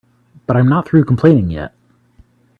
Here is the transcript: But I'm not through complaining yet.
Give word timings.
But 0.47 0.57
I'm 0.57 0.67
not 0.67 0.87
through 0.87 1.05
complaining 1.05 1.51
yet. 1.51 1.75